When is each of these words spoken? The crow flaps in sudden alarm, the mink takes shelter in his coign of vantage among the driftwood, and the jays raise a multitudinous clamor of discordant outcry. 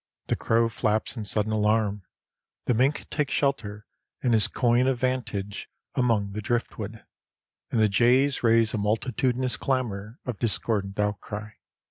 The 0.29 0.35
crow 0.35 0.67
flaps 0.67 1.15
in 1.15 1.25
sudden 1.25 1.51
alarm, 1.51 2.01
the 2.65 2.73
mink 2.73 3.07
takes 3.11 3.35
shelter 3.35 3.85
in 4.23 4.31
his 4.33 4.47
coign 4.47 4.87
of 4.87 4.97
vantage 4.99 5.69
among 5.93 6.31
the 6.31 6.41
driftwood, 6.41 7.05
and 7.69 7.79
the 7.79 7.87
jays 7.87 8.41
raise 8.41 8.73
a 8.73 8.79
multitudinous 8.79 9.57
clamor 9.57 10.17
of 10.25 10.39
discordant 10.39 10.99
outcry. 10.99 11.51